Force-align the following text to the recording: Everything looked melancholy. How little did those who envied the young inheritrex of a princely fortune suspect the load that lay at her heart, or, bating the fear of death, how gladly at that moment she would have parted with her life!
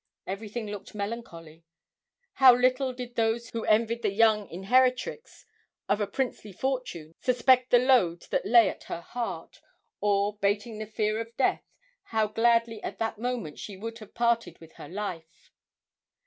Everything 0.25 0.65
looked 0.65 0.95
melancholy. 0.95 1.63
How 2.33 2.55
little 2.55 2.91
did 2.91 3.13
those 3.13 3.49
who 3.51 3.65
envied 3.65 4.01
the 4.01 4.09
young 4.11 4.49
inheritrex 4.49 5.45
of 5.87 6.01
a 6.01 6.07
princely 6.07 6.51
fortune 6.51 7.13
suspect 7.21 7.69
the 7.69 7.77
load 7.77 8.21
that 8.31 8.43
lay 8.43 8.67
at 8.67 8.85
her 8.85 9.01
heart, 9.01 9.61
or, 9.99 10.37
bating 10.37 10.79
the 10.79 10.87
fear 10.87 11.21
of 11.21 11.37
death, 11.37 11.69
how 12.05 12.25
gladly 12.25 12.81
at 12.81 12.97
that 12.97 13.19
moment 13.19 13.59
she 13.59 13.77
would 13.77 13.99
have 13.99 14.15
parted 14.15 14.57
with 14.59 14.71
her 14.73 14.89
life! 14.89 15.51